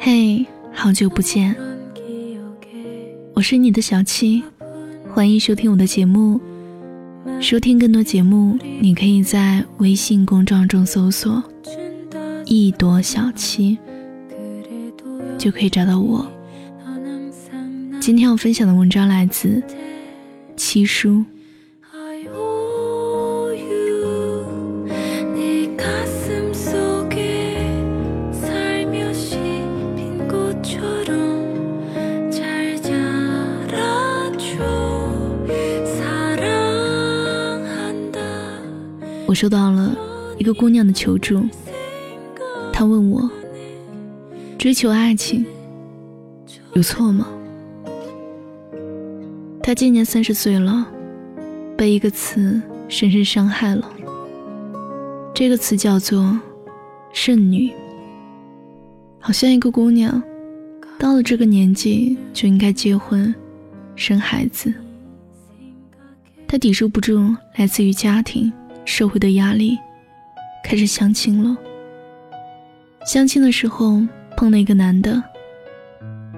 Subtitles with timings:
[0.00, 1.56] 嘿好久不见，
[3.34, 4.44] 我是你的小七，
[5.12, 6.40] 欢迎收听我的节目。
[7.40, 11.42] 收听更多节目，你可以在微信公众号中搜索
[12.46, 13.76] “一朵小七”，
[15.36, 16.24] 就可以找到我。
[18.00, 19.60] 今天要分享的文章来自
[20.56, 21.24] 七叔。
[39.28, 39.94] 我收到了
[40.38, 41.46] 一个姑娘的求助，
[42.72, 43.30] 她问我：
[44.56, 45.44] 追求爱情
[46.72, 47.28] 有错吗？
[49.62, 50.88] 她今年三十岁了，
[51.76, 53.86] 被一个词深深伤害了。
[55.34, 56.40] 这个词叫做
[57.12, 57.70] “剩女”，
[59.20, 60.22] 好像一个姑娘
[60.98, 63.34] 到了这个年纪就应该结婚、
[63.94, 64.72] 生孩子。
[66.46, 68.50] 她抵受不住来自于家庭。
[68.88, 69.78] 社会的压力，
[70.64, 71.54] 开始相亲了。
[73.04, 74.00] 相亲的时候
[74.34, 75.22] 碰了一个男的，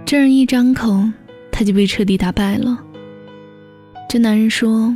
[0.04, 1.08] 这人一张口，
[1.52, 2.76] 他就被彻底打败了。
[4.08, 4.94] 这男人说：“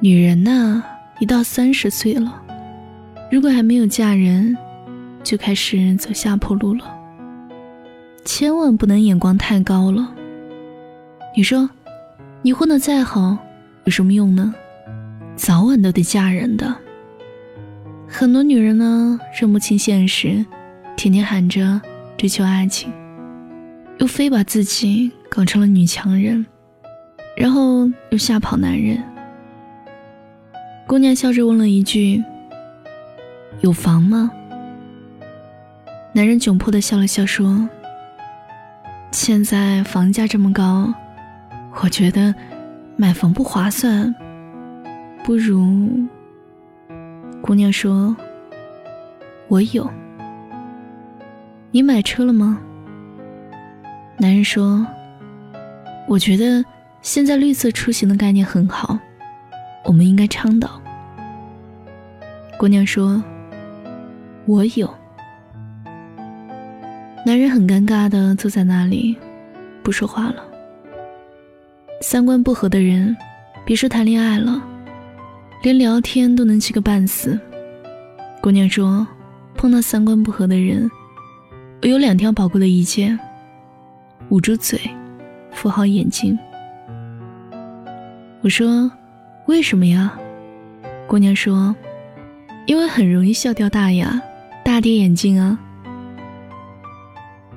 [0.00, 0.82] 女人呐，
[1.18, 2.42] 一到三十岁了，
[3.30, 4.56] 如果还没有嫁人，
[5.22, 6.84] 就开始走下坡路了。
[8.24, 10.10] 千万不能眼光太高了。
[11.36, 11.68] 你说，
[12.40, 13.36] 你混得再好，
[13.84, 14.54] 有什么用呢？”
[15.40, 16.76] 早晚都得嫁人的。
[18.06, 20.44] 很多女人呢，认不清现实，
[20.98, 21.80] 天天喊着
[22.18, 22.92] 追求爱情，
[23.98, 26.44] 又非把自己搞成了女强人，
[27.34, 29.02] 然后又吓跑男人。
[30.86, 32.22] 姑娘笑着问了一句
[33.60, 34.30] ：“有房吗？”
[36.12, 37.66] 男人窘迫的笑了笑说
[39.10, 40.92] ：“现在房价这么高，
[41.82, 42.34] 我觉得
[42.96, 44.14] 买房不划算。”
[45.22, 46.06] 不如，
[47.40, 48.16] 姑娘说
[49.48, 49.88] ：“我有。”
[51.70, 52.58] 你买车了吗？
[54.18, 54.84] 男人说
[56.08, 56.64] ：“我觉得
[57.00, 58.98] 现在绿色出行的概念很好，
[59.84, 60.80] 我们应该倡导。”
[62.58, 63.22] 姑娘说
[64.46, 64.92] ：“我有。”
[67.24, 69.16] 男人很尴尬的坐在那里，
[69.82, 70.42] 不说话了。
[72.00, 73.16] 三观不合的人，
[73.64, 74.60] 别说谈恋爱了。
[75.62, 77.38] 连聊天都能气个半死。
[78.40, 79.06] 姑娘说
[79.54, 80.90] ：“碰到三观不合的人，
[81.82, 83.18] 我有两条宝贵的意见：
[84.30, 84.80] 捂住嘴，
[85.52, 86.38] 扶好眼睛。”
[88.40, 88.90] 我说
[89.48, 90.18] ：“为什么呀？”
[91.06, 91.76] 姑娘说
[92.64, 94.18] ：“因为很容易笑掉大牙，
[94.64, 95.58] 大跌眼镜啊。”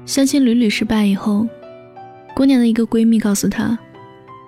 [0.06, 1.48] 相亲屡屡失败以后，
[2.36, 3.80] 姑娘的一个闺蜜告诉她：“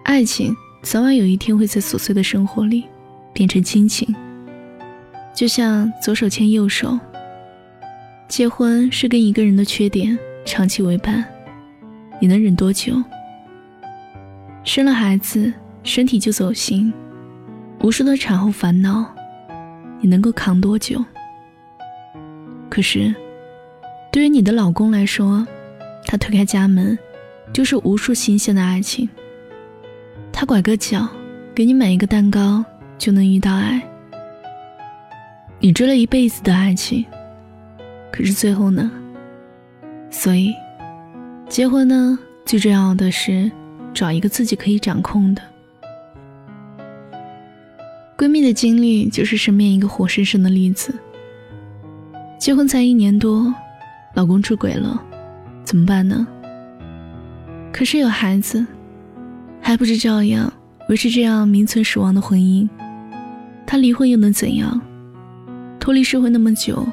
[0.04, 2.84] 爱情早晚有一天会在琐碎的生活里。”
[3.36, 4.16] 变成亲情，
[5.36, 6.98] 就像左手牵右手。
[8.30, 11.24] 结婚是跟一个人的缺点长期为伴，
[12.22, 12.94] 你能忍多久？
[14.64, 15.52] 生了孩子，
[15.84, 16.92] 身体就走形，
[17.82, 19.06] 无数的产后烦恼，
[20.00, 21.04] 你能够扛多久？
[22.70, 23.14] 可是，
[24.14, 25.46] 对于你的老公来说，
[26.06, 26.98] 他推开家门，
[27.52, 29.08] 就是无数新鲜的爱情。
[30.32, 31.08] 他拐个角，
[31.54, 32.64] 给你买一个蛋糕。
[32.98, 33.82] 就能遇到爱。
[35.60, 37.06] 你追了一辈子的爱情，
[38.12, 38.92] 可是最后呢？
[40.12, 40.54] 所以，
[41.50, 43.52] 结婚呢，最重要的是
[43.94, 45.42] 找一个自己可以掌控的。
[48.18, 50.94] 闺蜜的经历就是身边一个活生生的例子。
[52.40, 53.54] 结婚才一年多，
[54.14, 55.02] 老公出轨了，
[55.64, 56.26] 怎么办呢？
[57.74, 58.66] 可是有孩子，
[59.60, 60.52] 还不是照样
[60.88, 62.70] 维持这样名存实亡的婚姻？
[63.66, 64.80] 她离婚又能怎样？
[65.80, 66.88] 脱离社会那么久，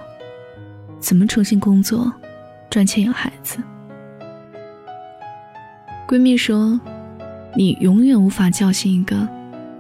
[0.98, 2.12] 怎么重新工作、
[2.69, 3.58] 赚钱养孩子？
[6.06, 6.78] 闺蜜说
[7.56, 9.26] ：“你永远无法叫醒一个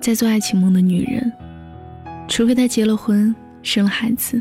[0.00, 1.30] 在做爱情梦的女人，
[2.26, 4.40] 除非她结了婚、生了孩子。”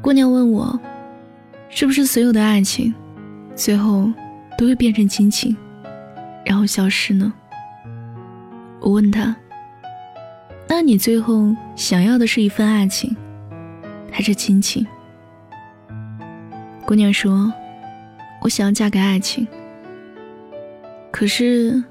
[0.00, 0.78] 姑娘问我
[1.68, 2.94] ：“是不是所有的爱情，
[3.56, 4.12] 最后
[4.56, 5.56] 都会变成亲情，
[6.44, 7.32] 然后消失呢？”
[8.80, 9.34] 我问她。
[10.74, 13.14] 那你最后想要的是一份爱情，
[14.10, 14.86] 还是亲情？
[16.86, 17.52] 姑娘说
[18.40, 19.46] ：“我想要嫁给爱情。
[21.10, 21.84] 可是，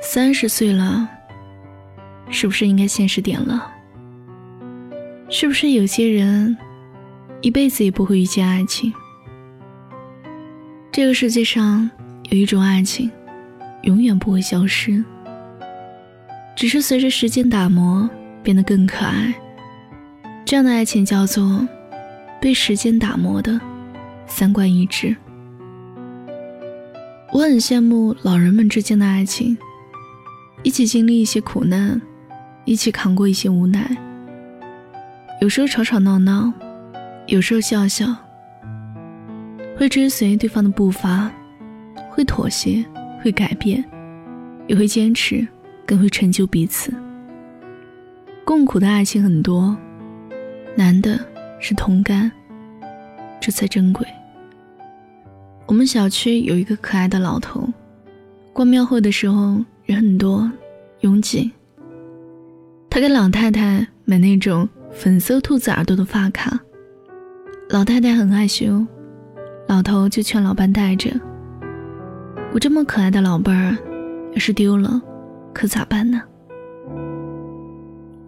[0.00, 1.06] 三十岁了，
[2.30, 3.70] 是不是应该现实点了？
[5.28, 6.56] 是不是有些人
[7.42, 8.90] 一辈子也不会遇见爱情？
[10.90, 11.90] 这个世界上
[12.30, 13.10] 有一种爱情，
[13.82, 15.04] 永远不会消失，
[16.56, 18.08] 只是随着时间打磨
[18.42, 19.32] 变得更可爱。
[20.44, 21.68] 这样的爱情叫做
[22.40, 23.60] 被时间打磨的
[24.26, 25.14] 三观一致。
[27.30, 29.56] 我很羡慕老人们之间的爱情，
[30.62, 32.00] 一起经历一些苦难，
[32.64, 33.94] 一起扛过一些无奈，
[35.42, 36.50] 有时候吵吵闹闹，
[37.26, 38.16] 有时候笑笑。
[39.76, 41.30] 会追随对方的步伐，
[42.08, 42.82] 会妥协，
[43.22, 43.84] 会改变，
[44.66, 45.46] 也会坚持，
[45.86, 46.92] 更会成就彼此。
[48.44, 49.76] 共苦的爱情很多，
[50.74, 51.18] 难的
[51.58, 52.30] 是同甘，
[53.40, 54.06] 这才珍贵。
[55.66, 57.68] 我们小区有一个可爱的老头，
[58.52, 60.50] 逛庙会的时候人很多，
[61.00, 61.50] 拥挤。
[62.90, 66.58] 他给老太太买那种粉色兔子耳朵的发卡，
[67.70, 68.84] 老太太很害羞。
[69.68, 71.10] 老头就劝老伴带着。
[72.52, 73.76] 我这么可爱的老伴儿，
[74.32, 75.02] 要是丢了，
[75.56, 76.20] 可咋办呢？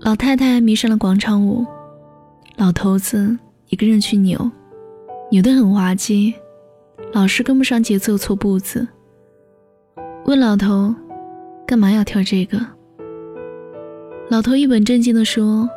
[0.01, 1.67] 老太太迷上了广场舞，
[2.57, 3.37] 老头子
[3.69, 4.51] 一个人去扭，
[5.31, 6.33] 扭得很滑稽，
[7.13, 8.89] 老是跟不上节奏，错步子。
[10.25, 10.95] 问老头，
[11.67, 12.59] 干嘛要跳这个？
[14.31, 15.69] 老头一本正经地说：“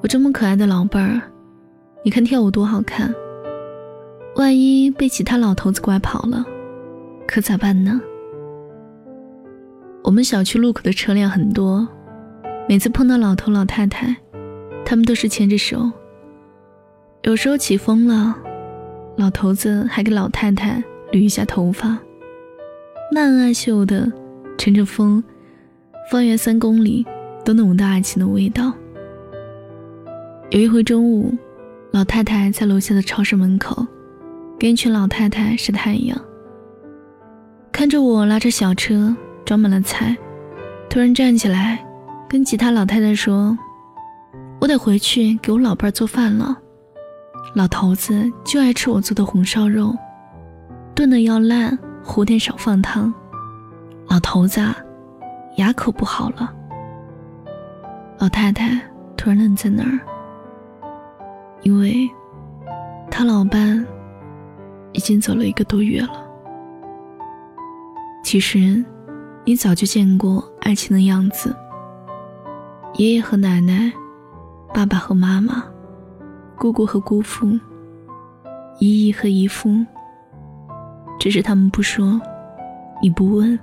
[0.00, 1.20] 我这么可爱的老伴儿，
[2.02, 3.14] 你看跳舞多好看。”
[4.36, 6.42] 万一被其他老头子拐跑了，
[7.28, 8.00] 可咋办呢？
[10.04, 11.88] 我们小区路口的车辆很多，
[12.68, 14.14] 每次碰到老头老太太，
[14.84, 15.90] 他们都是牵着手。
[17.22, 18.36] 有时候起风了，
[19.16, 21.98] 老头子还给老太太捋一下头发，
[23.10, 24.06] 那恩爱秀的，
[24.58, 25.24] 乘着风，
[26.10, 27.06] 方圆三公里
[27.42, 28.74] 都能闻到爱情的味道。
[30.50, 31.34] 有一回中午，
[31.92, 33.86] 老太太在楼下的超市门口。
[34.56, 36.16] 跟一群老太太晒太阳，
[37.72, 39.14] 看着我拉着小车
[39.44, 40.16] 装满了菜，
[40.88, 41.84] 突然站起来，
[42.28, 43.56] 跟其他老太太说
[44.60, 46.56] ：“我得回去给我老伴儿做饭了。
[47.54, 49.94] 老头子就爱吃我做的红烧肉，
[50.94, 53.12] 炖的要烂，糊点少放汤。
[54.08, 54.60] 老头子
[55.56, 56.52] 牙口不好了。”
[58.18, 58.80] 老太太
[59.16, 60.00] 突然愣在那儿，
[61.62, 62.08] 因为
[63.10, 63.84] 他老伴。
[64.96, 66.24] 已经走了一个多月了。
[68.22, 68.80] 其实，
[69.44, 71.54] 你早就见过爱情的样子。
[72.94, 73.92] 爷爷和奶奶，
[74.72, 75.64] 爸爸和妈妈，
[76.56, 77.46] 姑姑和姑父，
[78.78, 79.84] 姨姨和姨夫。
[81.18, 82.20] 只是他们不说，
[83.02, 83.58] 你不问。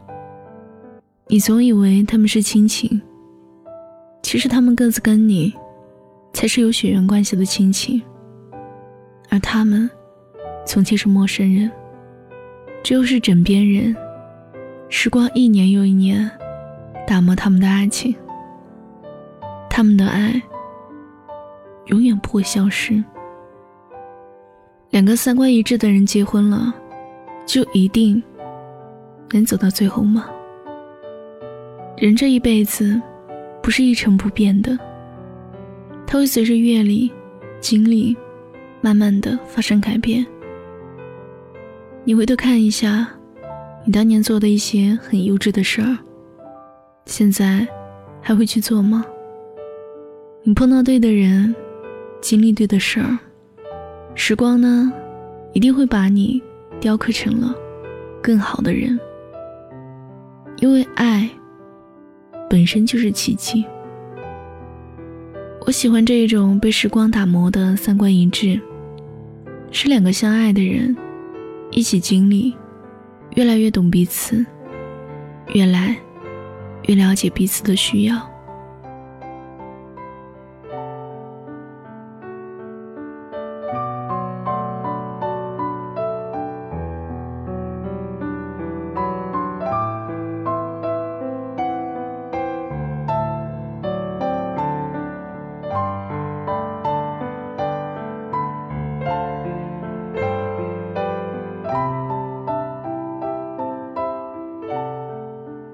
[1.28, 3.01] 你总以为他们是亲情，
[4.22, 5.54] 其实他们各自跟你，
[6.33, 8.01] 才是有血缘关系的亲情。
[9.30, 9.89] 而他们。
[10.63, 11.69] 从前是陌生人，
[12.83, 13.95] 这又是枕边人。
[14.93, 16.29] 时光一年又一年，
[17.07, 18.13] 打磨他们的爱情。
[19.69, 20.39] 他们的爱
[21.85, 23.01] 永远不会消失。
[24.89, 26.75] 两个三观一致的人结婚了，
[27.45, 28.21] 就一定
[29.31, 30.30] 能走到最后吗？
[31.95, 33.01] 人这一辈子
[33.63, 34.77] 不是一成不变的，
[36.06, 37.09] 他会随着阅历、
[37.61, 38.16] 经历，
[38.81, 40.23] 慢慢的发生改变。
[42.04, 43.07] 你回头看一下，
[43.83, 45.97] 你当年做的一些很幼稚的事儿，
[47.06, 47.68] 现在
[48.21, 49.04] 还会去做吗？
[50.44, 51.54] 你碰到对的人，
[52.21, 53.18] 经历对的事儿，
[54.14, 54.92] 时光呢，
[55.54, 56.42] 一定会把你
[56.80, 57.56] 雕刻成了
[58.21, 59.00] 更好的人。
[60.57, 61.28] 因为爱
[62.47, 63.66] 本身就是奇迹。
[65.66, 68.59] 我喜欢这一种被时光打磨的三观一致，
[69.71, 70.95] 是两个相爱的人。
[71.71, 72.54] 一起经历，
[73.35, 74.45] 越来越懂彼此，
[75.54, 75.95] 越来
[76.83, 78.31] 越了解彼此的需要。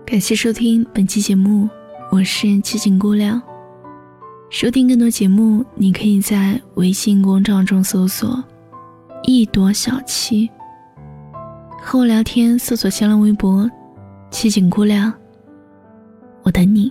[0.09, 1.67] 感谢收听本期节目，
[2.09, 3.41] 我是七锦姑娘。
[4.49, 8.41] 收听更多节目，你可以在微信公众号中搜索
[9.23, 10.49] “一朵小七”，
[11.83, 13.69] 和我聊天，搜索新浪微博
[14.31, 15.13] “七锦姑娘”，
[16.43, 16.89] 我等你。